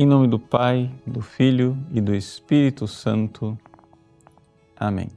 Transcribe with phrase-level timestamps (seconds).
[0.00, 3.58] Em nome do Pai, do Filho e do Espírito Santo.
[4.76, 5.10] Amém.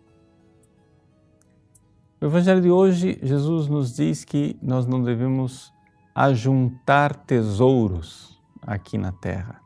[2.19, 5.71] No Evangelho de hoje, Jesus nos diz que nós não devemos
[6.15, 9.61] ajuntar tesouros aqui na terra.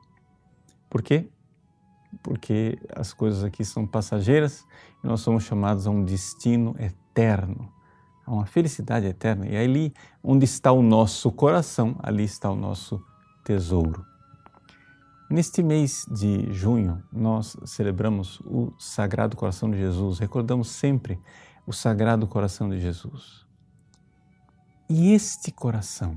[0.89, 1.29] Por quê?
[2.21, 4.66] Porque as coisas aqui são passageiras
[5.02, 7.71] e nós somos chamados a um destino eterno,
[8.25, 9.47] a uma felicidade eterna.
[9.47, 13.02] E ali onde está o nosso coração, ali está o nosso
[13.45, 14.13] tesouro.
[15.27, 21.20] Neste mês de junho, nós celebramos o Sagrado Coração de Jesus, recordamos sempre
[21.65, 23.43] o Sagrado Coração de Jesus.
[24.88, 26.15] E este coração,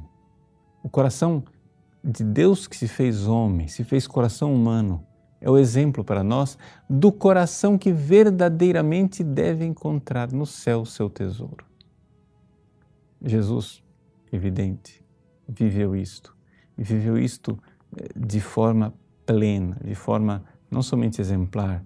[0.83, 1.43] o coração
[2.05, 5.03] de Deus que se fez homem, se fez coração humano,
[5.41, 11.65] é o exemplo para nós do coração que verdadeiramente deve encontrar no céu seu tesouro.
[13.25, 13.83] Jesus,
[14.31, 15.03] evidente,
[15.49, 16.37] viveu isto,
[16.77, 17.59] e viveu isto
[18.17, 18.95] de forma
[19.27, 21.85] plena, de forma não somente exemplar.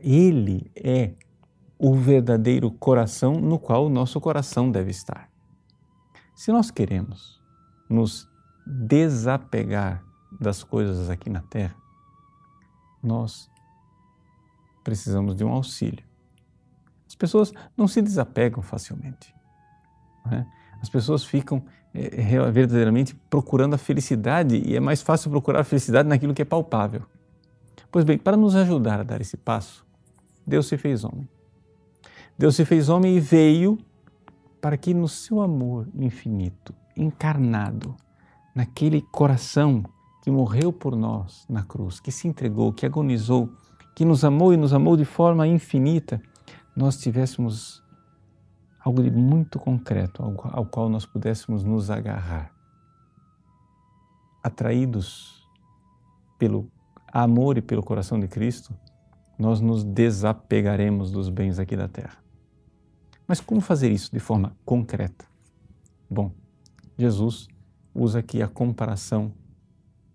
[0.00, 1.12] Ele é
[1.78, 5.30] o verdadeiro coração no qual o nosso coração deve estar.
[6.34, 7.42] Se nós queremos
[7.88, 8.28] nos
[8.66, 10.04] desapegar
[10.40, 11.76] das coisas aqui na terra,
[13.02, 13.50] nós
[14.84, 16.04] precisamos de um auxílio.
[17.06, 19.34] As pessoas não se desapegam facilmente.
[20.24, 20.46] Não é?
[20.80, 21.62] As pessoas ficam
[21.92, 26.44] é, verdadeiramente procurando a felicidade e é mais fácil procurar a felicidade naquilo que é
[26.44, 27.02] palpável.
[27.90, 29.84] Pois bem, para nos ajudar a dar esse passo,
[30.46, 31.28] Deus se fez homem.
[32.38, 33.78] Deus se fez homem e veio
[34.60, 37.96] para que no seu amor infinito, encarnado,
[38.54, 39.84] naquele coração
[40.22, 43.50] que morreu por nós na cruz, que se entregou, que agonizou,
[43.94, 46.20] que nos amou e nos amou de forma infinita,
[46.76, 47.82] nós tivéssemos
[48.78, 52.52] algo de muito concreto ao, qual nós pudéssemos nos agarrar.
[54.42, 55.46] Atraídos
[56.38, 56.70] pelo
[57.12, 58.72] amor e pelo coração de Cristo,
[59.38, 62.18] nós nos desapegaremos dos bens aqui da terra.
[63.26, 65.26] Mas como fazer isso de forma concreta?
[66.08, 66.32] Bom,
[66.96, 67.46] Jesus
[67.94, 69.32] usa aqui a comparação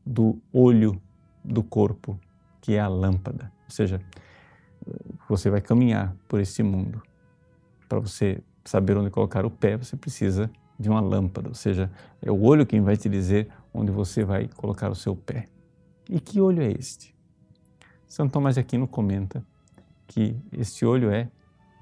[0.05, 1.01] do olho
[1.43, 2.19] do corpo,
[2.61, 3.51] que é a lâmpada.
[3.65, 4.01] Ou seja,
[5.29, 7.01] você vai caminhar por esse mundo.
[7.88, 11.91] Para você saber onde colocar o pé, você precisa de uma lâmpada, ou seja,
[12.22, 15.47] é o olho quem vai te dizer onde você vai colocar o seu pé.
[16.09, 17.16] E que olho é este?
[18.07, 19.44] Santo Tomás de Aquino comenta
[20.07, 21.29] que este olho é,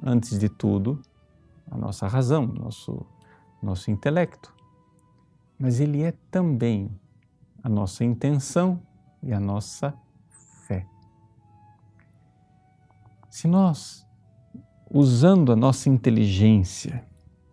[0.04, 1.02] antes de tudo,
[1.70, 3.06] a nossa razão, nosso,
[3.62, 4.54] nosso intelecto,
[5.58, 6.90] mas ele é também
[7.64, 8.82] a nossa intenção
[9.22, 9.94] e a nossa
[10.66, 10.86] fé.
[13.30, 14.08] Se nós
[14.94, 17.04] usando a nossa inteligência,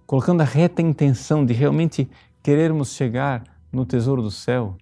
[0.06, 2.08] colocando a reta intenção de realmente
[2.42, 4.76] querermos chegar no tesouro do céu,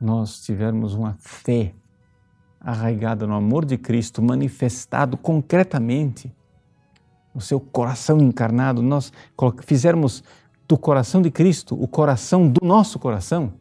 [0.00, 1.74] nós tivermos uma fé
[2.60, 6.34] arraigada no amor de Cristo, manifestado concretamente
[7.34, 9.12] no seu coração encarnado, nós
[9.62, 10.22] fizermos
[10.68, 13.54] do coração de Cristo o coração do nosso coração,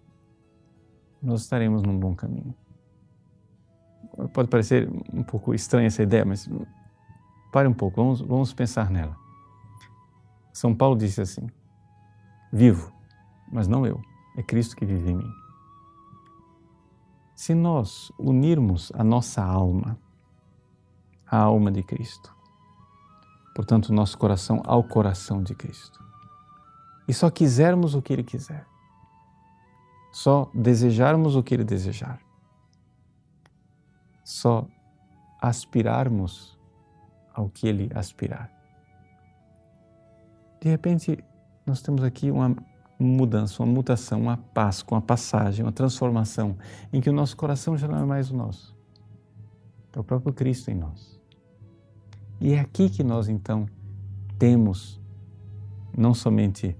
[1.22, 2.54] nós estaremos num bom caminho.
[4.34, 6.50] Pode parecer um pouco estranha essa ideia, mas
[7.51, 9.17] Pare um pouco, vamos, vamos pensar nela.
[10.53, 11.47] São Paulo disse assim:
[12.51, 12.94] Vivo,
[13.51, 14.01] mas não eu,
[14.38, 15.31] é Cristo que vive em mim.
[17.35, 19.97] Se nós unirmos a nossa alma
[21.25, 22.34] à alma de Cristo,
[23.56, 26.00] portanto, o nosso coração ao coração de Cristo,
[27.07, 28.66] e só quisermos o que Ele quiser,
[30.12, 32.22] só desejarmos o que Ele desejar,
[34.23, 34.68] só
[35.41, 36.61] aspirarmos
[37.34, 38.52] ao que ele aspirar.
[40.62, 41.24] De repente,
[41.66, 42.56] nós temos aqui uma
[43.00, 46.56] mudança, uma mutação, uma paz, uma passagem, uma transformação,
[46.94, 48.75] em que o nosso coração já não é mais o nosso.
[49.94, 51.19] É o próprio Cristo em nós.
[52.40, 53.68] E é aqui que nós então
[54.38, 55.00] temos
[55.96, 56.75] não somente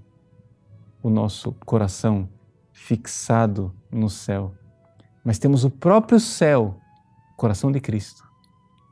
[1.02, 2.28] o nosso coração
[2.72, 4.54] fixado no céu,
[5.24, 6.76] mas temos o próprio céu,
[7.36, 8.28] coração de Cristo,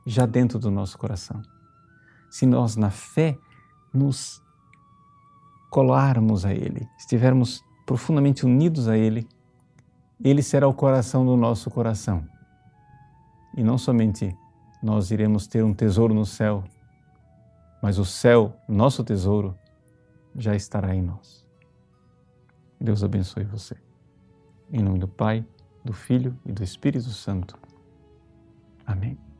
[0.05, 1.41] já dentro do nosso coração.
[2.29, 3.37] Se nós, na fé,
[3.93, 4.41] nos
[5.69, 9.27] colarmos a Ele, estivermos profundamente unidos a Ele,
[10.23, 12.25] Ele será o coração do nosso coração.
[13.55, 14.35] E não somente
[14.81, 16.63] nós iremos ter um tesouro no céu,
[17.81, 19.55] mas o céu, nosso tesouro,
[20.35, 21.45] já estará em nós.
[22.79, 23.75] Deus abençoe você.
[24.71, 25.45] Em nome do Pai,
[25.83, 27.57] do Filho e do Espírito Santo.
[28.85, 29.30] Amém.